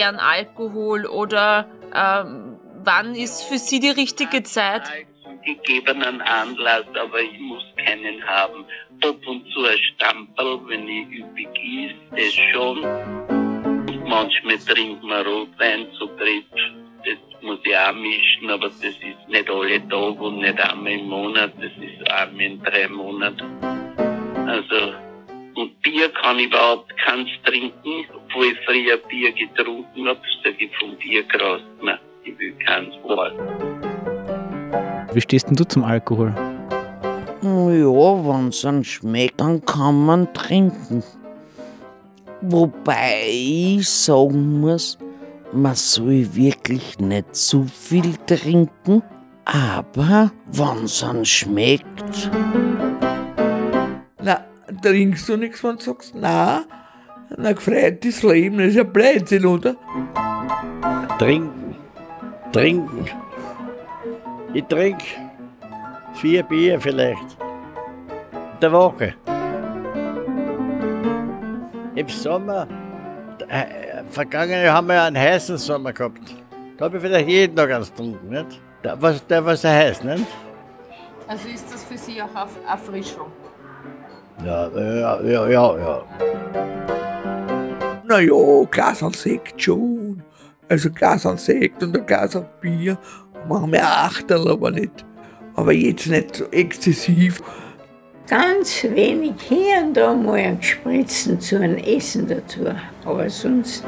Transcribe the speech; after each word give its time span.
gern 0.00 0.16
Alkohol 0.16 1.04
oder 1.04 1.66
ähm, 1.94 2.56
wann 2.82 3.14
ist 3.14 3.42
für 3.42 3.58
Sie 3.58 3.80
die 3.80 3.90
richtige 3.90 4.42
Zeit? 4.42 4.84
gegebenen 5.44 6.20
Anlass, 6.20 6.84
aber 7.02 7.20
ich 7.20 7.38
muss 7.38 7.64
keinen 7.76 8.22
haben. 8.26 8.64
Ab 9.02 9.16
und 9.26 9.42
zu 9.52 9.64
ein 9.64 9.78
Stamperl, 9.78 10.60
wenn 10.68 10.86
ich 10.86 11.06
üppig 11.18 11.48
ist, 11.84 11.96
das 12.12 12.34
schon. 12.52 12.84
Und 13.88 14.04
manchmal 14.06 14.58
trinkt 14.58 15.02
man 15.02 15.26
Rotwein 15.26 15.86
zu 15.98 16.06
dritt. 16.18 16.44
Das 17.04 17.42
muss 17.42 17.58
ich 17.64 17.76
auch 17.76 17.94
mischen, 17.94 18.50
aber 18.50 18.68
das 18.68 18.84
ist 18.84 19.28
nicht 19.28 19.48
alle 19.48 19.80
Tage 19.88 20.20
und 20.20 20.38
nicht 20.40 20.60
einmal 20.60 20.92
im 20.92 21.08
Monat. 21.08 21.52
Das 21.56 21.72
ist 21.88 22.10
einmal 22.10 22.44
in 22.44 22.62
drei 22.62 22.88
Monaten. 22.88 23.48
Also, 24.46 24.92
und 25.54 25.80
Bier 25.80 26.10
kann 26.10 26.38
ich 26.38 26.46
überhaupt 26.46 26.94
keins 26.98 27.30
trinken, 27.44 28.06
obwohl 28.40 28.52
ich 28.52 28.58
früher 28.64 28.96
Bier 29.08 29.32
getrunken 29.32 30.08
habe, 30.08 30.20
sage 30.42 30.56
ich 30.58 30.70
vom 30.78 30.96
Bier 30.96 31.22
graust 31.24 31.64
mir. 31.82 31.98
Ich 32.24 32.38
will 32.38 32.54
keins 32.64 32.94
Wort. 33.02 33.34
Wie 35.14 35.20
stehst 35.20 35.48
denn 35.48 35.56
du 35.56 35.64
zum 35.64 35.84
Alkohol? 35.84 36.32
Ja, 37.42 37.50
wenn 37.50 38.48
es 38.48 38.64
einem 38.64 38.84
schmeckt, 38.84 39.40
dann 39.40 39.64
kann 39.64 40.06
man 40.06 40.32
trinken. 40.32 41.02
Wobei 42.42 43.28
ich 43.28 43.88
sagen 43.88 44.60
muss, 44.60 44.96
man 45.52 45.74
soll 45.74 46.34
wirklich 46.34 46.98
nicht 46.98 47.34
zu 47.34 47.64
viel 47.64 48.14
trinken, 48.26 49.02
aber 49.44 50.30
wenn 50.46 50.84
es 50.84 51.02
einem 51.02 51.24
schmeckt. 51.24 52.30
Na, 54.22 54.44
trinkst 54.82 55.28
du 55.28 55.36
nichts, 55.36 55.62
wenn 55.62 55.76
du 55.76 55.82
sagst, 55.82 56.14
na, 56.14 56.64
na, 57.36 57.52
gefreut 57.52 58.04
das 58.04 58.22
Leben, 58.22 58.58
das 58.58 58.68
ist 58.68 58.76
ja 58.76 58.82
Blödsinn, 58.82 59.46
oder? 59.46 59.76
Trinken. 61.18 61.76
Trinken. 62.52 63.06
Ich 64.52 64.64
trinke 64.64 65.04
vier 66.14 66.42
Bier 66.42 66.80
vielleicht. 66.80 67.36
In 68.32 68.60
der 68.60 68.72
Woche. 68.72 69.14
Im 71.94 72.08
Sommer, 72.08 72.66
äh, 73.48 74.02
vergangene 74.10 74.72
haben 74.72 74.88
wir 74.88 75.02
einen 75.02 75.16
heißen 75.16 75.58
Sommer 75.58 75.92
gehabt. 75.92 76.34
Da 76.76 76.86
habe 76.86 76.96
ich 76.96 77.02
vielleicht 77.02 77.28
jeden 77.28 77.56
Tag 77.56 77.70
eins 77.72 77.90
getrunken, 77.90 78.28
nicht? 78.28 78.60
Der, 78.82 79.00
was, 79.00 79.26
der 79.26 79.44
was 79.44 79.64
er 79.64 79.74
heißt, 79.74 80.04
nicht? 80.04 80.26
Also 81.28 81.48
ist 81.48 81.72
das 81.72 81.84
für 81.84 81.96
Sie 81.98 82.20
auch 82.22 82.28
Erfrischung? 82.68 83.30
Ja, 84.44 84.68
ja, 84.68 85.20
ja, 85.22 85.48
ja, 85.48 85.78
ja. 85.78 86.02
Na 88.10 88.18
ja, 88.18 88.64
Glas 88.72 89.04
an 89.04 89.12
Sekt 89.12 89.62
schon. 89.62 90.20
Also 90.68 90.90
Glas 90.90 91.24
an 91.24 91.38
Sekt 91.38 91.80
und 91.84 91.96
ein 91.96 92.04
Glas 92.04 92.34
an 92.34 92.48
Bier. 92.60 92.98
Machen 93.48 93.70
wir 93.70 93.86
Achtel, 93.86 94.50
aber 94.50 94.72
nicht. 94.72 95.04
Aber 95.54 95.72
jetzt 95.72 96.08
nicht 96.08 96.34
so 96.34 96.44
exzessiv. 96.46 97.40
Ganz 98.26 98.82
wenig 98.82 99.34
hier 99.48 99.84
und 99.84 99.94
da 99.94 100.12
mal 100.12 100.40
ein 100.40 100.60
Spritzen 100.60 101.40
zu 101.40 101.60
einem 101.60 101.76
Essen 101.76 102.26
dazu. 102.26 102.66
Aber 103.04 103.30
sonst. 103.30 103.84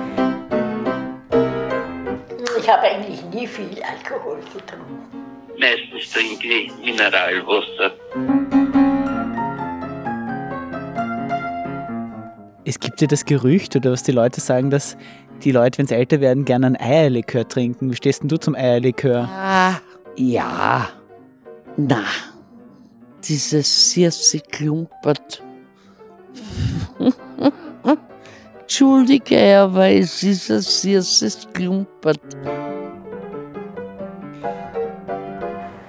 Ich 2.60 2.68
habe 2.70 2.82
eigentlich 2.82 3.24
nie 3.34 3.48
viel 3.48 3.82
Alkohol 3.82 4.38
getrunken. 4.54 5.02
Meistens 5.58 6.12
trinke 6.12 6.46
ich 6.46 6.72
Mineralwasser. 6.76 7.90
Es 12.72 12.80
gibt 12.80 13.02
ja 13.02 13.06
das 13.06 13.26
Gerücht, 13.26 13.76
oder 13.76 13.92
was 13.92 14.02
die 14.02 14.12
Leute 14.12 14.40
sagen, 14.40 14.70
dass 14.70 14.96
die 15.44 15.52
Leute, 15.52 15.76
wenn 15.76 15.86
sie 15.86 15.94
älter 15.94 16.22
werden, 16.22 16.46
gerne 16.46 16.68
ein 16.68 16.80
Eierlikör 16.80 17.46
trinken. 17.46 17.90
Wie 17.90 17.96
stehst 17.96 18.22
denn 18.22 18.30
du 18.30 18.38
zum 18.38 18.54
Eierlikör? 18.54 19.28
Ah, 19.30 19.74
ja. 20.16 20.88
Na, 21.76 22.02
dieses 23.22 23.92
süße 23.92 24.40
Klumpert. 24.50 25.42
Entschuldige, 28.62 29.58
aber 29.58 29.90
es 29.90 30.22
ist 30.22 30.50
ein 30.50 30.62
süßes 30.62 31.48
Klumpert. 31.52 32.20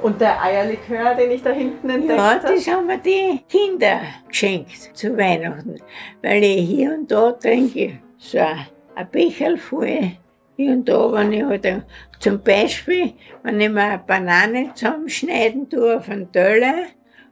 Und 0.04 0.20
der 0.20 0.42
Eierlikör, 0.44 1.16
den 1.16 1.32
ich 1.32 1.42
da 1.42 1.52
hinten 1.52 1.90
entdeckt 1.90 2.20
Ja, 2.20 2.34
habe? 2.36 2.54
das 2.54 2.68
haben 2.68 2.88
mir 2.88 2.98
die 2.98 3.40
Kinder 3.50 4.02
geschenkt 4.28 4.92
zu 4.94 5.18
Weihnachten. 5.18 5.78
Weil 6.22 6.44
ich 6.44 6.68
hier 6.70 6.94
und 6.94 7.10
da 7.10 7.32
trinke 7.32 8.00
so 8.18 8.38
ein 8.40 9.08
Becherl 9.12 9.58
voll. 9.58 10.12
Hier 10.58 10.74
und 10.74 10.88
da, 10.90 11.10
wenn 11.14 11.32
ich 11.32 11.44
halt 11.44 11.66
ein, 11.66 11.84
zum 12.20 12.42
Beispiel, 12.44 13.14
wenn 13.44 13.62
ich 13.62 13.70
mir 13.70 13.82
eine 13.82 13.98
Banane 14.06 14.72
zusammenschneiden 14.76 15.70
tue 15.70 15.98
auf 15.98 16.10
einen 16.10 16.30
Teller 16.32 16.84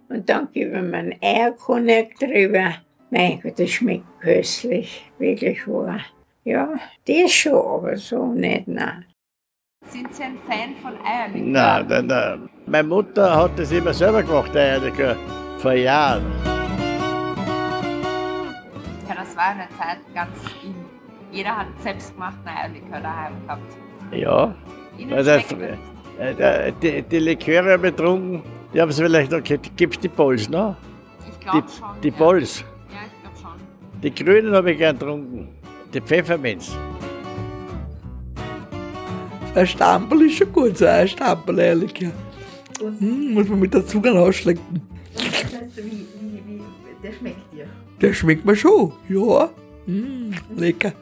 und 0.07 0.27
dann 0.29 0.47
gebe 0.53 0.77
ich 0.77 0.81
mir 0.81 0.97
einen 0.97 1.15
Eierkonjak 1.21 2.15
drüber. 2.19 2.75
Mein 3.09 3.41
Gott, 3.41 3.59
das 3.59 3.69
schmeckt 3.69 4.05
köstlich, 4.21 5.11
wirklich 5.19 5.67
wahr. 5.67 5.99
Ja, 6.45 6.73
das 7.05 7.31
schon, 7.31 7.53
aber 7.53 7.97
so 7.97 8.27
nicht, 8.27 8.67
nein. 8.67 9.05
Sind 9.89 10.13
Sie 10.13 10.23
ein 10.23 10.37
Fan 10.47 10.75
von 10.81 10.93
Eierlikör? 11.03 11.47
Nein, 11.47 11.85
nein, 11.89 12.05
nein. 12.07 12.49
Meine 12.67 12.87
Mutter 12.87 13.35
hat 13.35 13.57
das 13.57 13.71
immer 13.71 13.93
selber 13.93 14.21
gemacht, 14.21 14.55
Eierlikör. 14.55 15.15
Vor 15.57 15.73
Jahren. 15.73 16.23
Ja, 19.07 19.15
das 19.15 19.35
war 19.35 19.47
eine 19.47 19.67
Zeit 19.77 19.97
ganz 20.13 20.37
in. 20.63 20.75
Jeder 21.31 21.57
hat 21.57 21.67
selbstgemachten 21.79 22.47
Eierlikör 22.47 22.99
daheim 23.01 23.33
gehabt. 23.45 23.77
Ja. 24.11 24.53
Also, 25.15 25.31
die, 26.81 27.01
die 27.01 27.19
Liköre 27.19 27.77
betrunken, 27.79 28.43
die 28.73 28.81
haben 28.81 28.91
sie 28.91 29.01
vielleicht 29.03 29.31
noch 29.31 29.39
gekriegt. 29.39 29.75
Gibt 29.75 29.95
es 29.95 29.99
die 30.01 30.09
Bols 30.09 30.47
noch? 30.47 30.75
Ich 31.27 31.33
Die, 31.37 31.43
glaube 31.45 31.67
schon. 31.69 32.01
die 32.03 32.09
ja. 32.09 32.15
Bols. 32.17 32.59
Ja, 32.59 32.65
ich 33.07 33.21
glaube 33.23 33.37
schon. 33.41 34.01
Die 34.01 34.13
Grünen 34.13 34.53
habe 34.55 34.71
ich 34.71 34.77
gern 34.77 34.97
getrunken. 34.99 35.49
Die 35.93 36.01
Pfefferminz. 36.01 36.77
Ein 39.53 39.67
Stampel 39.67 40.21
ist 40.21 40.37
schon 40.37 40.53
gut, 40.53 40.77
so 40.77 40.85
ein 40.85 41.07
Stampel, 41.07 41.59
ehrlich. 41.59 41.91
Ja. 41.99 42.11
Hm, 42.79 43.33
muss 43.33 43.49
man 43.49 43.59
mit 43.59 43.73
der 43.73 43.85
Zunge 43.85 44.11
ausschlecken. 44.13 44.81
wie, 45.75 45.81
wie, 45.81 46.43
wie, 46.47 46.61
der 47.03 47.11
schmeckt 47.11 47.53
dir. 47.53 47.65
Der 48.01 48.13
schmeckt 48.13 48.45
mir 48.45 48.55
schon, 48.55 48.93
ja. 49.09 49.49
Mm, 49.85 50.31
lecker. 50.55 50.93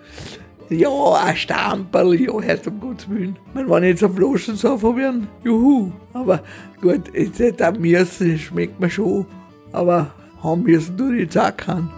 Ja, 0.70 0.90
ein 1.24 1.36
Stamperl, 1.36 2.16
ja, 2.20 2.40
hört 2.40 2.68
um 2.68 2.80
Gottes 2.80 3.10
Willen. 3.10 3.38
Wenn 3.54 3.84
ich 3.84 3.90
jetzt 3.90 4.04
eine 4.04 4.14
Flasche 4.14 4.56
so 4.56 4.78
probieren, 4.78 5.28
juhu. 5.44 5.92
Aber 6.14 6.42
gut, 6.82 7.14
jetzt 7.14 7.40
nicht 7.40 7.62
am 7.62 7.80
Müssen, 7.80 8.40
schmeckt 8.40 8.80
mir 8.80 8.90
schon. 8.90 9.28
Aber 9.72 10.12
haben 10.42 10.64
müssen 10.64 11.14
ich 11.14 11.22
jetzt 11.22 11.38
auch 11.38 11.56
keinen. 11.56 11.90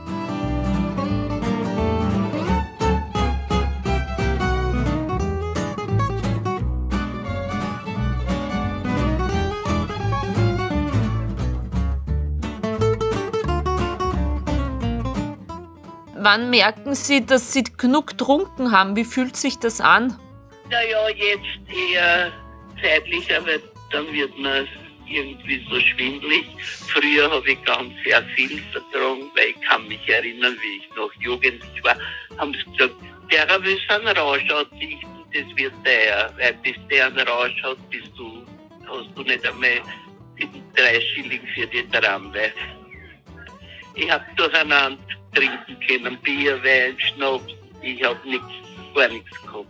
Wann 16.23 16.51
merken 16.51 16.93
Sie, 16.93 17.25
dass 17.25 17.51
Sie 17.51 17.63
genug 17.63 18.05
getrunken 18.05 18.71
haben? 18.71 18.95
Wie 18.95 19.05
fühlt 19.05 19.35
sich 19.35 19.57
das 19.57 19.81
an? 19.81 20.19
Naja, 20.69 21.09
jetzt 21.09 21.67
eher 21.67 22.31
zeitlicher, 22.79 23.43
weil 23.43 23.59
dann 23.91 24.05
wird 24.13 24.37
man 24.37 24.67
irgendwie 25.09 25.65
so 25.67 25.79
schwindlig. 25.79 26.45
Früher 26.89 27.31
habe 27.31 27.49
ich 27.49 27.63
ganz 27.63 27.91
sehr 28.05 28.21
viel 28.35 28.61
vertragen, 28.71 29.31
weil 29.35 29.47
ich 29.47 29.61
kann 29.67 29.87
mich 29.87 30.07
erinnern, 30.07 30.55
wie 30.61 30.77
ich 30.77 30.95
noch 30.95 31.11
jugendlich 31.19 31.83
war, 31.83 31.97
haben 32.37 32.53
sie 32.53 32.71
gesagt, 32.71 32.95
der 33.31 33.63
will 33.63 33.79
einen 33.89 34.15
Rausch 34.15 34.47
ausrichten, 34.51 35.25
das 35.33 35.57
wird 35.57 35.73
der, 35.83 36.31
weil 36.37 36.53
bis 36.61 36.75
der 36.91 37.07
einen 37.07 37.27
Rausch 37.27 37.63
hat, 37.63 37.77
bist 37.89 38.11
du, 38.15 38.45
hast 38.85 39.09
du 39.15 39.23
nicht 39.23 39.43
einmal 39.43 39.81
drei 40.75 41.01
Schilling 41.01 41.41
für 41.55 41.65
die 41.65 41.87
Tramway. 41.89 42.51
Ich 43.95 44.09
habe 44.11 44.23
durcheinander 44.35 44.99
trinken 45.33 45.77
können, 45.87 46.17
Bier, 46.21 46.61
Wein, 46.63 46.99
Schnaps, 46.99 47.53
ich 47.81 48.03
habe 48.03 48.19
nichts, 48.27 48.45
gar 48.95 49.07
nichts 49.07 49.31
gehabt. 49.41 49.67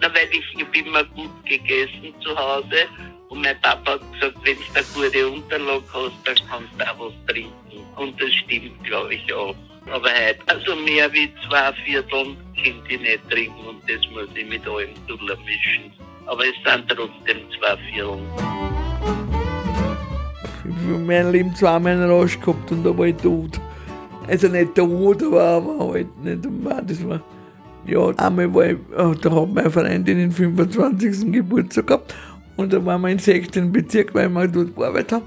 Na, 0.00 0.08
weil 0.08 0.28
ich, 0.30 0.44
ich 0.54 0.64
hab 0.64 0.76
immer 0.76 1.04
gut 1.04 1.30
gegessen 1.46 2.14
zu 2.20 2.36
Hause 2.36 2.86
und 3.28 3.42
mein 3.42 3.60
Papa 3.60 3.92
hat 3.92 4.12
gesagt, 4.12 4.36
wenn 4.44 4.56
du 4.56 4.62
eine 4.74 5.10
gute 5.10 5.28
Unterlage 5.28 5.84
hast, 5.92 6.12
dann 6.24 6.48
kannst 6.48 6.72
du 6.78 6.90
auch 6.90 6.98
was 6.98 7.26
trinken. 7.26 7.52
Und 7.96 8.20
das 8.20 8.32
stimmt, 8.34 8.84
glaube 8.84 9.14
ich, 9.14 9.32
auch. 9.32 9.54
Aber 9.92 10.08
heute, 10.08 10.40
also 10.46 10.76
mehr 10.76 11.12
wie 11.12 11.32
zwei 11.48 11.72
Viertel 11.84 12.36
kann 12.56 12.82
ich 12.88 13.00
nicht 13.00 13.30
trinken 13.30 13.66
und 13.66 13.82
das 13.88 14.00
muss 14.10 14.28
ich 14.34 14.46
mit 14.46 14.66
allem 14.66 14.90
durchmischen. 15.06 15.92
Aber 16.26 16.42
es 16.42 16.54
sind 16.64 16.88
trotzdem 16.88 17.38
zwei 17.58 17.76
Viertel. 17.88 18.18
Ich 20.68 20.82
habe 20.82 20.94
in 20.94 21.06
meinem 21.06 21.32
Leben 21.32 21.54
zweimal 21.54 21.92
einen 21.92 22.10
Rausch 22.10 22.38
gehabt 22.40 22.70
und 22.72 22.84
da 22.84 22.96
war 22.96 23.06
ich 23.06 23.16
tot. 23.16 23.60
Also 24.28 24.48
nicht 24.48 24.74
tot, 24.74 25.22
aber, 25.22 25.42
aber 25.42 25.92
halt 25.92 26.24
nicht. 26.24 26.44
Das 26.86 27.08
war, 27.08 27.20
ja, 27.86 28.08
einmal 28.16 28.52
war 28.52 28.66
ich, 28.66 28.72
äh, 28.72 29.14
da 29.20 29.30
hat 29.34 29.54
meine 29.54 29.70
Freundin 29.70 30.18
den 30.18 30.32
25. 30.32 31.32
Geburtstag 31.32 31.86
gehabt 31.86 32.14
und 32.56 32.72
da 32.72 32.84
waren 32.84 33.02
wir 33.02 33.10
im 33.10 33.18
16. 33.18 33.70
Bezirk, 33.70 34.14
weil 34.14 34.28
wir 34.28 34.48
dort 34.48 34.74
gearbeitet 34.74 35.12
haben, 35.12 35.24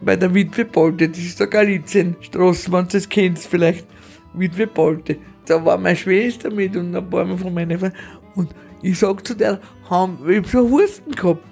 bei 0.00 0.16
der 0.16 0.34
Witwe 0.34 0.64
Bolte, 0.64 1.08
das 1.08 1.18
ist 1.18 1.38
der 1.38 1.46
Galizienstraße, 1.46 2.72
wenn 2.72 2.84
du 2.84 2.92
das 2.92 3.08
kennst 3.08 3.46
vielleicht, 3.46 3.86
Witwe 4.34 4.66
Bolte. 4.66 5.16
Da 5.46 5.64
war 5.64 5.78
meine 5.78 5.96
Schwester 5.96 6.50
mit 6.50 6.76
und 6.76 6.94
ein 6.94 7.10
paar 7.10 7.26
von 7.36 7.54
meinen 7.54 7.78
Freunden 7.78 7.96
und 8.34 8.54
ich 8.82 8.98
sag 8.98 9.26
zu 9.26 9.34
der, 9.34 9.60
haben, 9.88 10.18
ich 10.28 10.38
hab 10.38 10.46
so 10.46 10.70
Husten 10.70 11.12
gehabt 11.12 11.44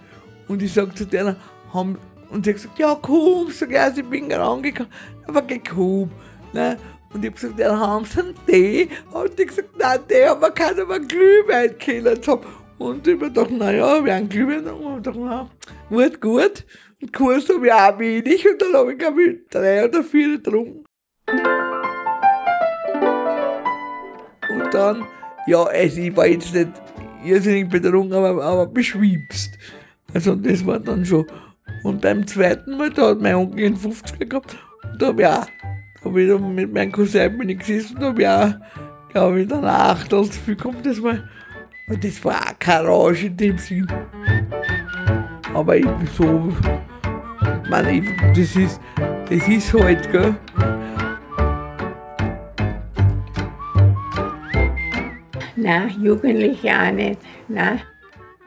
und 0.48 0.62
ich 0.62 0.72
sag 0.72 0.96
zu 0.96 1.04
der, 1.04 1.36
haben, 1.72 1.98
und 2.30 2.44
sie 2.44 2.50
hat 2.50 2.56
gesagt, 2.56 2.78
ja 2.78 2.96
komm, 3.00 3.50
sag 3.50 3.70
ich, 3.70 3.98
ich 4.02 4.08
bin 4.08 4.28
gerade 4.28 4.44
angekommen, 4.44 4.90
aber 5.26 5.42
geh 5.42 5.60
komm, 5.60 6.10
ne? 6.52 6.76
Und 7.12 7.24
ich 7.24 7.30
hab 7.30 7.36
gesagt, 7.36 7.58
ja, 7.58 7.78
haben 7.78 8.04
Sie 8.04 8.20
einen 8.20 8.34
Tee? 8.46 8.88
Und 9.12 9.38
die 9.38 9.46
gesagt, 9.46 9.70
nein, 9.78 10.00
Tee 10.08 10.26
haben 10.26 10.42
wir 10.42 10.50
keinen, 10.50 10.80
aber 10.80 11.00
Glühwein 11.00 11.74
haben. 12.26 12.40
Und 12.78 13.06
ich 13.06 13.14
hab 13.14 13.20
gedacht, 13.20 13.50
naja, 13.50 14.04
wir 14.04 14.14
haben 14.14 14.28
Glühwein. 14.28 14.66
Und 14.66 14.80
ich 14.80 14.86
hab 14.86 14.96
gedacht, 14.96 15.16
na, 15.18 15.50
gut, 15.88 16.20
gut. 16.20 16.64
Und 17.00 17.12
Kurs 17.12 17.48
habe 17.48 17.66
ich 17.66 17.72
auch 17.72 17.98
wenig 17.98 18.46
und 18.46 18.60
dann 18.60 18.72
habe 18.74 18.92
ich, 18.92 18.98
glaube 18.98 19.22
ich, 19.22 19.36
drei 19.50 19.84
oder 19.84 20.02
vier 20.02 20.36
getrunken. 20.36 20.84
Und 24.50 24.74
dann, 24.74 25.06
ja, 25.46 25.62
also 25.62 26.00
ich 26.00 26.16
war 26.16 26.26
jetzt 26.26 26.52
nicht 26.52 26.70
irrsinnig 27.24 27.68
betrunken, 27.68 28.14
aber, 28.14 28.42
aber 28.42 28.66
beschwipst. 28.66 29.56
Also 30.12 30.34
das 30.34 30.66
war 30.66 30.80
dann 30.80 31.04
schon. 31.04 31.26
Und 31.84 32.00
beim 32.00 32.26
zweiten 32.26 32.76
Mal, 32.76 32.90
da 32.90 33.10
hat 33.10 33.20
mein 33.20 33.34
Onkel 33.34 33.66
einen 33.66 33.76
50er 33.76 34.26
gehabt. 34.26 34.56
Und 34.90 35.00
da 35.00 35.06
habe 35.08 35.22
ich 35.22 35.28
auch, 35.28 35.46
da 36.04 36.10
dann 36.10 36.54
mit 36.54 36.72
meinem 36.72 36.92
Cousin 36.92 37.38
bin 37.38 37.48
ich 37.48 37.58
gesessen 37.58 37.96
und 37.98 38.04
habe 38.04 38.22
ich 38.22 38.28
auch, 38.28 38.54
glaube 39.10 39.40
ich, 39.40 39.48
dann 39.48 39.64
Achtel 39.64 40.24
zu 40.24 40.38
viel 40.40 40.56
gehabt. 40.56 40.86
Das 40.86 41.02
war, 41.02 41.18
und 41.88 42.04
das 42.04 42.24
war 42.24 42.36
auch 42.36 42.58
kein 42.58 42.86
Rausch 42.86 43.24
in 43.24 43.36
dem 43.36 43.58
Sinn. 43.58 43.86
Aber 45.54 45.72
bin 45.72 46.08
so, 46.14 46.52
ich 47.64 47.70
meine, 47.70 48.02
das 48.34 48.56
ist, 48.56 48.80
das 49.28 49.48
ist 49.48 49.74
halt, 49.74 50.10
gell. 50.12 50.36
Nein, 55.56 55.90
Jugendliche 56.00 56.70
auch 56.70 56.92
nicht. 56.92 57.20
Nein. 57.48 57.80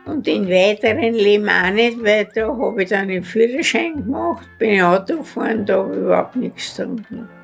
Und 0.05 0.27
in 0.27 0.47
weiteren 0.47 1.13
Leben 1.13 1.49
auch 1.49 1.71
nicht, 1.71 2.03
weil 2.03 2.27
da 2.33 2.47
habe 2.47 2.83
ich 2.83 2.89
dann 2.89 3.09
den 3.09 3.23
Führerschein 3.23 4.03
gemacht, 4.03 4.47
bin 4.57 4.81
Auto 4.81 5.17
gefahren, 5.17 5.65
da 5.65 5.83
habe 5.83 5.93
ich 5.93 5.99
überhaupt 5.99 6.35
nichts 6.35 6.75
getrunken. 6.75 7.40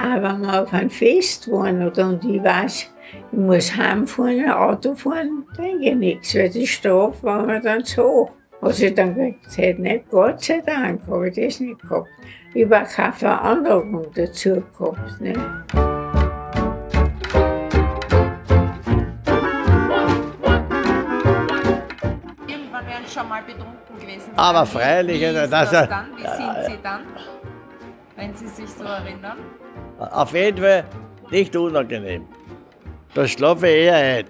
Aber 0.00 0.22
wenn 0.22 0.40
wir 0.42 0.62
auf 0.62 0.72
einem 0.72 0.90
Fest 0.90 1.50
waren 1.50 1.86
oder, 1.86 2.08
und 2.08 2.24
ich 2.24 2.42
weiß, 2.42 2.90
ich 3.32 3.38
muss 3.38 3.76
heimfahren, 3.76 4.50
Auto 4.50 4.94
fahren, 4.94 5.44
trinke 5.56 5.90
ich 5.90 5.94
nichts, 5.96 6.34
weil 6.34 6.50
die 6.50 6.66
Strafe 6.66 7.22
war 7.22 7.42
mir 7.44 7.60
dann 7.60 7.84
zu 7.84 8.02
hoch. 8.04 8.30
Was 8.60 8.80
ich 8.80 8.94
dann 8.94 9.14
gesagt 9.14 9.78
nicht, 9.78 10.08
Gott 10.10 10.42
sei 10.42 10.60
Dank 10.64 11.00
habe 11.08 11.28
ich 11.28 11.34
das 11.36 11.60
nicht 11.60 11.80
gehabt. 11.80 12.08
Ich 12.54 12.64
habe 12.64 12.82
auch 12.82 12.88
keine 12.88 13.12
Veranlagung 13.12 14.06
dazu 14.14 14.62
gehabt. 14.76 15.20
Nicht? 15.20 15.38
Irgendwann 22.46 22.86
werden 22.86 23.04
Sie 23.06 23.14
schon 23.18 23.28
mal 23.28 23.42
betrunken 23.42 23.98
gewesen. 24.00 24.30
Aber 24.36 24.66
freilich, 24.66 25.20
Wie 25.20 25.26
also 25.26 25.38
ist 25.40 25.52
das 25.52 25.70
das 25.70 25.82
ist- 25.82 25.90
dann? 25.90 26.06
Wie 26.16 26.22
sind 26.22 26.64
Sie 26.76 26.82
dann? 26.82 27.00
Wenn 28.16 28.34
Sie 28.34 28.48
sich 28.48 28.68
so 28.70 28.84
erinnern? 28.84 29.38
Auf 29.98 30.32
jeden 30.32 30.58
Fall 30.58 30.84
nicht 31.30 31.54
unangenehm. 31.56 32.26
Da 33.14 33.26
schlafe 33.26 33.66
ich 33.68 33.86
eher 33.86 33.96
ein. 33.96 34.24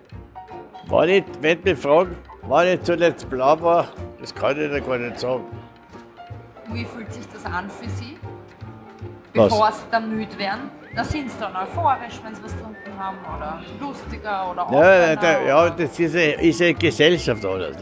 Wenn 0.89 1.09
ich, 1.11 1.25
wenn 1.41 1.63
mich 1.63 1.79
fragen, 1.79 2.17
wann 2.43 2.69
ich 2.69 2.83
zuletzt 2.83 3.29
blau 3.29 3.61
war, 3.61 3.89
das 4.21 4.35
kann 4.35 4.59
ich 4.59 4.71
dir 4.71 4.81
gar 4.81 4.99
nicht 4.99 5.21
sagen. 5.21 5.45
Wie 6.73 6.85
fühlt 6.85 7.13
sich 7.13 7.27
das 7.29 7.45
an 7.45 7.69
für 7.69 7.89
Sie? 7.89 8.17
Was? 9.35 9.51
Bevor 9.51 9.73
Sie 9.73 9.83
dann 9.91 10.17
müde 10.17 10.39
werden? 10.39 10.71
Da 10.97 11.05
sind 11.05 11.31
Sie 11.31 11.39
dann 11.39 11.55
euphorisch, 11.55 12.19
wenn 12.25 12.35
Sie 12.35 12.43
was 12.43 12.57
getrunken 12.57 12.99
haben 12.99 13.19
oder 13.37 13.61
lustiger 13.79 14.51
oder 14.51 14.67
Ja, 14.73 15.17
da, 15.17 15.43
ja 15.43 15.71
das 15.71 15.99
ist 15.99 16.15
eine, 16.15 16.33
ist 16.43 16.63
eine 16.63 16.75
Gesellschaft 16.75 17.45
alles. 17.45 17.77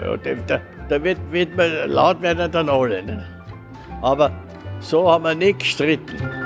Ja, 0.00 0.16
da, 0.16 0.60
da, 0.88 1.02
wird, 1.02 1.18
wird 1.30 1.56
man 1.56 1.88
laut 1.88 2.20
werden 2.20 2.50
dann 2.50 2.68
alle. 2.68 3.02
Nicht? 3.02 3.18
Aber 4.02 4.32
so 4.80 5.10
haben 5.10 5.24
wir 5.24 5.34
nicht 5.34 5.60
gestritten. 5.60 6.37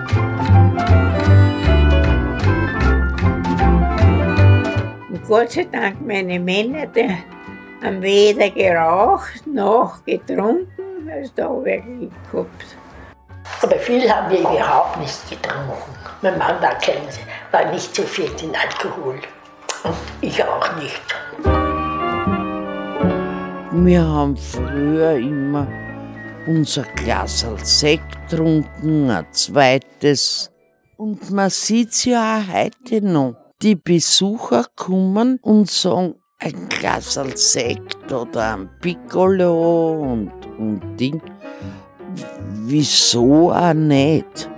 Gott 5.28 5.52
sei 5.52 5.64
Dank, 5.70 6.04
meine 6.04 6.40
Männer, 6.40 6.86
die 6.86 7.16
haben 7.80 8.02
weder 8.02 8.50
geraucht 8.50 9.46
noch 9.46 10.04
getrunken, 10.04 11.08
also 11.08 11.32
da 11.36 11.48
habe 11.48 11.70
ich 11.70 11.82
Glück 12.30 12.48
gehabt. 12.58 12.76
Aber 13.62 13.76
viel 13.76 14.10
haben 14.10 14.30
wir 14.30 14.40
überhaupt 14.40 14.98
nicht 14.98 15.30
getrunken. 15.30 15.94
Mein 16.22 16.38
Mann 16.38 16.60
war, 16.60 16.76
kein, 16.78 16.96
war 17.52 17.70
nicht 17.70 17.94
so 17.94 18.02
viel 18.02 18.30
in 18.42 18.52
Alkohol. 18.56 19.20
Und 19.84 19.94
ich 20.20 20.42
auch 20.42 20.76
nicht. 20.76 21.02
Wir 23.72 24.04
haben 24.04 24.36
früher 24.36 25.12
immer 25.12 25.68
unser 26.46 26.82
Glas 26.96 27.46
Sekt 27.62 28.28
getrunken, 28.28 29.08
ein 29.08 29.26
zweites. 29.30 30.50
Und 30.96 31.30
man 31.30 31.48
sieht's 31.48 32.04
ja 32.04 32.38
auch 32.38 32.52
heute 32.52 33.00
noch. 33.00 33.41
Die 33.62 33.76
Besucher 33.76 34.66
kommen 34.74 35.38
und 35.40 35.70
sagen, 35.70 36.16
ein 36.40 36.68
Glas 36.68 37.16
Sekt 37.36 38.10
oder 38.10 38.54
ein 38.54 38.68
Piccolo 38.80 40.02
und, 40.02 40.32
und 40.58 40.80
Ding. 40.98 41.22
Wieso 42.64 43.52
auch 43.52 43.72
nicht? 43.72 44.50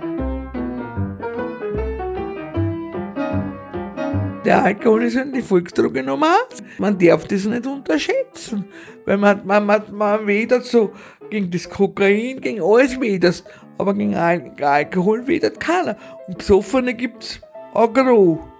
Der 4.43 4.63
Alkohol 4.63 5.03
ist 5.03 5.17
halt 5.17 5.35
die 5.35 5.43
Volksdroge 5.43 6.01
Nummer 6.01 6.37
eins. 6.49 6.63
Man 6.79 6.97
darf 6.97 7.27
das 7.27 7.45
nicht 7.45 7.67
unterschätzen. 7.67 8.65
Weil 9.05 9.17
man, 9.17 9.45
man, 9.45 9.67
man, 9.67 9.83
man 9.91 10.25
wedert 10.25 10.65
so 10.65 10.93
gegen 11.29 11.51
das 11.51 11.69
Kokain, 11.69 12.41
gegen 12.41 12.59
alles 12.59 12.99
wedert. 12.99 13.43
Aber 13.77 13.93
gegen 13.93 14.15
Al 14.15 14.51
Alkohol 14.59 15.27
wedert 15.27 15.59
keiner. 15.59 15.95
Und 16.27 16.39
Besoffene 16.39 16.95
gibt's 16.95 17.39
agro. 17.71 18.39
Wie 18.39 18.54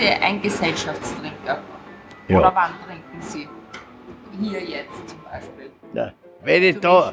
Sie 0.00 0.08
ein 0.08 0.40
Gesellschaftstrinker? 0.42 1.58
Ja. 2.28 2.38
Oder 2.38 2.52
wann 2.54 2.70
trinken 2.86 3.20
Sie? 3.20 3.48
Hier 4.40 4.60
jetzt 4.62 5.08
zum 5.08 5.18
Beispiel. 5.30 5.70
Ja. 5.92 6.12
Wenn 6.42 6.62
ich 6.62 6.74
Zu 6.76 6.80
da, 6.80 7.12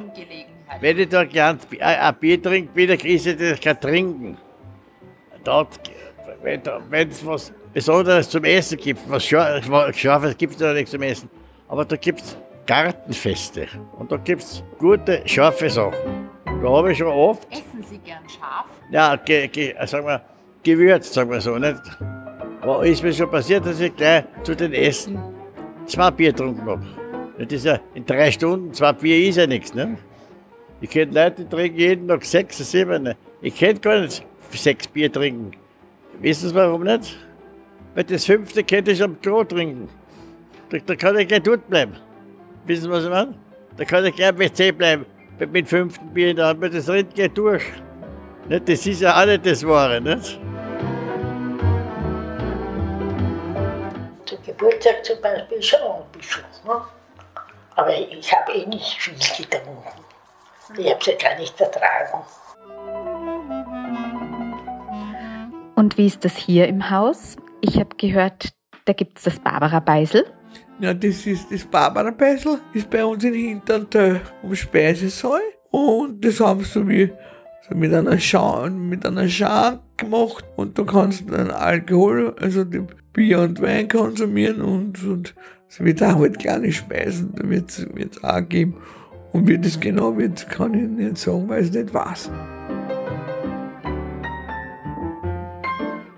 wenn 0.79 0.97
ich 0.99 1.09
da 1.09 1.23
gern 1.25 1.59
ein 1.79 1.81
ein 1.99 2.15
Bier 2.15 2.41
trinke, 2.41 2.75
wieder 2.75 3.03
ist 3.05 3.25
das 3.41 3.59
kein 3.59 3.79
Trinken. 3.79 4.37
Dort, 5.43 5.79
wenn 6.41 7.09
es 7.09 7.25
was 7.25 7.51
Besonderes 7.73 8.29
zum 8.29 8.43
Essen 8.43 8.77
gibt, 8.77 9.01
was 9.09 9.23
Scha- 9.23 9.61
was 9.69 9.97
Scharfes 9.97 10.37
gibt 10.37 10.53
es 10.53 10.59
da 10.59 10.73
nichts 10.73 10.91
zum 10.91 11.01
Essen. 11.01 11.29
Aber 11.67 11.83
da 11.85 11.95
gibt 11.97 12.21
es 12.21 12.37
Gartenfeste 12.65 13.67
und 13.97 14.11
da 14.11 14.17
gibt 14.17 14.43
es 14.43 14.63
gute, 14.77 15.21
scharfe 15.25 15.69
Sachen. 15.69 16.29
Da 16.45 16.69
habe 16.69 16.91
ich 16.91 16.97
schon 16.97 17.07
oft, 17.07 17.47
Essen 17.51 17.83
Sie 17.83 17.97
gern 17.99 18.23
scharf? 18.29 18.65
ja, 18.91 19.15
ge, 19.17 19.47
ge, 19.47 19.71
äh, 19.77 19.87
sagen 19.87 20.05
wir, 20.07 20.21
gewürzt, 20.63 21.13
sagen 21.13 21.29
wir 21.31 21.39
so, 21.41 21.57
nicht? 21.57 21.81
Aber 22.67 22.85
ist 22.85 23.01
mir 23.01 23.13
schon 23.13 23.31
passiert, 23.31 23.65
dass 23.65 23.79
ich 23.79 23.95
gleich 23.95 24.25
zu 24.43 24.53
den 24.53 24.73
Essen 24.73 25.17
zwei 25.85 26.11
Bier 26.11 26.33
getrunken 26.33 26.65
habe. 26.65 26.85
Das 27.37 27.53
ist 27.53 27.65
ja 27.65 27.79
in 27.93 28.05
drei 28.05 28.29
Stunden, 28.29 28.73
zwei 28.73 28.91
Bier 28.91 29.29
ist 29.29 29.37
ja 29.37 29.47
nichts, 29.47 29.73
ne? 29.73 29.97
Ich 30.81 30.89
kenne 30.89 31.13
Leute, 31.13 31.45
die 31.45 31.49
trinken 31.49 31.79
jeden 31.79 32.07
Tag 32.09 32.25
sechs, 32.25 32.57
sieben. 32.57 33.13
Ich 33.41 33.57
könnte 33.57 33.79
gar 33.79 34.01
nicht 34.01 34.21
sechs 34.51 34.85
Bier 34.85 35.09
trinken. 35.09 35.51
Wissen 36.19 36.49
Sie 36.49 36.55
warum 36.55 36.83
nicht? 36.83 37.17
Weil 37.95 38.03
das 38.03 38.25
fünfte 38.25 38.65
könnte 38.65 38.91
ich 38.91 39.01
am 39.01 39.21
Klo 39.21 39.45
trinken. 39.45 39.87
Da, 40.69 40.77
da 40.85 40.95
kann 40.97 41.17
ich 41.17 41.29
gleich 41.29 41.43
dort 41.43 41.69
bleiben. 41.69 41.93
Wissen 42.65 42.83
Sie, 42.83 42.89
was 42.89 43.05
ich 43.05 43.09
meine? 43.09 43.33
Da 43.77 43.85
kann 43.85 44.03
ich 44.03 44.13
gleich 44.13 44.27
am 44.27 44.39
WC 44.39 44.73
bleiben. 44.73 45.05
Mit 45.39 45.55
dem 45.55 45.65
fünften 45.65 46.13
Bier 46.13 46.31
in 46.31 46.35
der 46.35 46.47
Hand, 46.47 46.61
das 46.61 46.89
rennt 46.89 47.15
gleich 47.15 47.31
durch. 47.31 47.63
Das 48.49 48.85
ist 48.85 48.99
ja 48.99 49.25
nicht 49.25 49.45
das 49.45 49.65
Wahre, 49.65 50.01
nicht? 50.01 50.37
Geburtstag 54.47 55.03
zum 55.03 55.21
Beispiel 55.21 55.61
schon 55.61 55.79
ein 55.81 56.11
bisschen. 56.13 56.43
Ne? 56.65 56.81
Aber 57.75 57.93
ich 57.93 58.33
habe 58.33 58.53
eh 58.53 58.65
nicht 58.65 58.97
viel 58.99 59.13
getrunken. 59.13 59.83
Ich 60.77 60.89
habe 60.89 60.99
es 60.99 61.05
ja 61.05 61.13
gar 61.15 61.37
nicht 61.37 61.59
ertragen. 61.59 62.23
Und 65.75 65.97
wie 65.97 66.07
ist 66.07 66.25
das 66.25 66.35
hier 66.35 66.67
im 66.67 66.89
Haus? 66.89 67.35
Ich 67.61 67.75
habe 67.77 67.95
gehört, 67.97 68.53
da 68.85 68.93
gibt 68.93 69.17
es 69.17 69.25
das 69.25 69.39
Barbara 69.39 69.79
Beisel. 69.79 70.25
Ja, 70.79 70.93
das 70.93 71.25
ist 71.25 71.51
das 71.51 71.65
Barbara 71.65 72.11
Beisel, 72.11 72.59
ist 72.73 72.89
bei 72.89 73.03
uns 73.03 73.23
in 73.23 73.33
Hintertö 73.33 74.19
am 74.41 74.55
Speisesaal. 74.55 75.41
Und 75.71 76.23
das 76.23 76.39
haben 76.39 76.63
sie 76.63 76.79
mir 76.79 77.17
mit 77.69 77.93
einer 77.93 78.17
Schau 78.17 78.69
mit 78.69 79.05
einer 79.05 79.27
Schau 79.27 79.79
gemacht 79.97 80.45
und 80.55 80.77
da 80.77 80.83
kannst 80.83 81.21
du 81.21 81.35
dann 81.35 81.51
Alkohol, 81.51 82.35
also 82.39 82.65
Bier 83.13 83.39
und 83.39 83.61
Wein 83.61 83.87
konsumieren 83.87 84.61
und, 84.61 85.03
und 85.03 85.35
es 85.69 85.79
wird 85.83 86.01
auch 86.01 86.19
halt 86.19 86.39
kleine 86.39 86.71
Speisen, 86.71 87.33
da 87.35 87.49
wird 87.49 87.69
es 87.69 88.23
auch 88.23 88.47
geben. 88.47 88.75
Und 89.33 89.47
wie 89.47 89.57
das 89.57 89.79
genau 89.79 90.17
wird, 90.17 90.49
kann 90.49 90.73
ich 90.73 90.89
nicht 90.89 91.17
sagen, 91.17 91.49
weil 91.49 91.61
es 91.61 91.71
nicht 91.71 91.93
weiß. 91.93 92.31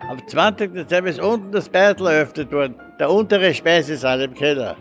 Am 0.08 0.28
20. 0.28 0.74
Dezember 0.74 1.10
ist 1.10 1.20
unten 1.20 1.52
das 1.52 1.68
Beitel 1.70 2.08
eröffnet 2.08 2.52
worden, 2.52 2.76
der 3.00 3.10
untere 3.10 3.54
Speisesaal 3.54 4.22
im 4.22 4.34
Keller. 4.34 4.76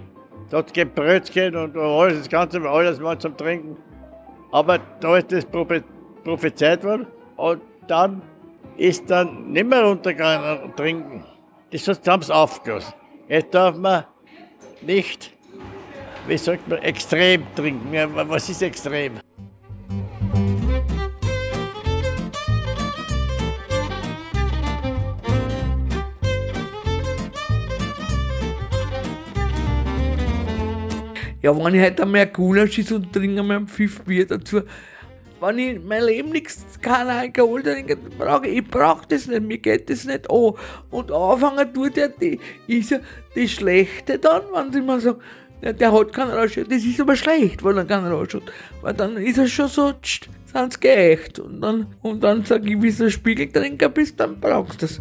Dort 0.50 0.72
gibt 0.72 0.94
Brötchen 0.94 1.56
und 1.56 1.76
alles, 1.76 2.18
das 2.18 2.28
Ganze, 2.28 2.60
alles 2.62 3.00
mal 3.00 3.18
zum 3.18 3.36
Trinken. 3.36 3.76
Aber 4.50 4.78
da 5.00 5.18
ist 5.18 5.30
das 5.30 5.44
prophezeit 5.44 6.84
worden 6.84 7.06
und 7.36 7.60
dann 7.86 8.22
ist 8.78 9.10
dann 9.10 9.50
nicht 9.50 9.66
mehr 9.66 9.82
runtergegangen 9.82 10.62
und 10.62 10.76
trinken. 10.76 11.24
Das 11.70 11.88
haben 12.06 12.22
sie 12.22 12.34
aufgelassen. 12.34 12.94
Jetzt 13.28 13.52
darf 13.52 13.76
man 13.76 14.04
nicht, 14.80 15.34
wie 16.26 16.38
sagt 16.38 16.66
man, 16.68 16.78
extrem 16.78 17.42
trinken. 17.54 18.10
Was 18.14 18.48
ist 18.48 18.62
extrem? 18.62 19.14
Ja, 31.40 31.56
wenn 31.56 31.74
ich 31.74 31.82
heute 31.82 32.02
einmal 32.02 32.26
Gulasch 32.26 32.78
ist 32.78 32.92
und 32.92 33.12
trinke 33.12 33.40
einmal 33.40 33.58
ein 33.58 33.68
Pfiff 33.68 34.02
Bier 34.02 34.26
dazu, 34.26 34.62
wenn 35.40 35.58
ich 35.58 35.80
mein 35.82 36.04
Leben 36.04 36.30
nichts, 36.30 36.64
kein 36.80 37.08
Alkohol 37.08 37.62
trinke, 37.62 37.96
brauche 37.96 38.46
ich, 38.46 38.66
brauche 38.66 39.06
das 39.08 39.26
nicht, 39.26 39.42
mir 39.42 39.58
geht 39.58 39.88
das 39.90 40.04
nicht 40.04 40.30
an. 40.30 40.52
Und 40.90 41.12
anfangen 41.12 41.72
tut 41.72 41.96
er, 41.96 42.08
die, 42.08 42.38
ist 42.66 42.90
ja 42.90 42.98
das 43.34 43.50
Schlechte 43.50 44.18
dann, 44.18 44.42
wenn 44.54 44.72
sie 44.72 44.80
mal 44.80 45.00
sagen, 45.00 45.20
ja, 45.60 45.72
der 45.72 45.92
hat 45.92 46.12
keinen 46.12 46.30
Rausch, 46.30 46.54
das 46.54 46.84
ist 46.84 47.00
aber 47.00 47.16
schlecht, 47.16 47.64
weil 47.64 47.76
er 47.78 47.84
keinen 47.84 48.06
Rausch 48.06 48.34
hat. 48.34 48.44
Weil 48.80 48.94
dann 48.94 49.16
ist 49.16 49.38
er 49.38 49.48
schon 49.48 49.68
so, 49.68 49.92
tsch, 49.92 50.28
sind 50.52 50.72
sie 50.72 50.80
geächt. 50.80 51.38
Und 51.40 51.60
dann, 51.60 51.86
und 52.02 52.22
dann 52.22 52.44
sage 52.44 52.70
ich, 52.70 52.80
wie 52.80 52.92
du 52.92 53.10
Spiegeltrinker 53.10 53.88
bist, 53.88 54.20
dann 54.20 54.38
brauchst 54.38 54.82
du 54.82 54.86
das. 54.86 55.00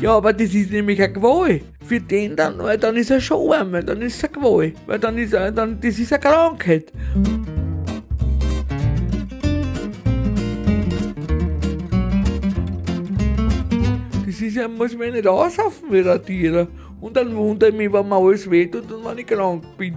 Ja, 0.00 0.14
aber 0.16 0.34
das 0.34 0.52
ist 0.54 0.70
nämlich 0.70 1.02
eine 1.02 1.12
Qual. 1.12 1.60
Für 1.86 2.00
den 2.00 2.36
dann, 2.36 2.58
weil 2.58 2.76
dann 2.76 2.96
ist 2.96 3.10
er 3.10 3.20
schon 3.20 3.52
arm, 3.52 3.72
weil 3.72 3.84
dann 3.84 4.02
ist 4.02 4.22
eine 4.22 4.32
Qual. 4.32 4.72
Weil 4.86 4.98
dann 4.98 5.16
ist 5.16 5.32
er, 5.32 5.50
dann, 5.52 5.80
das 5.80 5.98
ist 5.98 6.12
eine 6.12 6.20
Krankheit. 6.20 6.92
Ja, 14.56 14.68
muss 14.68 14.96
man 14.96 15.12
nicht 15.12 15.26
ausschaffen 15.26 15.90
wie 15.90 16.08
ein 16.08 16.24
Tier. 16.24 16.68
Und 17.00 17.16
dann 17.16 17.34
wundere 17.36 17.70
ich 17.70 17.76
mich, 17.76 17.92
wenn 17.92 18.08
mir 18.08 18.16
alles 18.16 18.50
wehtut 18.50 18.90
und 18.90 19.04
wenn 19.04 19.18
ich 19.18 19.26
krank 19.26 19.62
bin. 19.76 19.96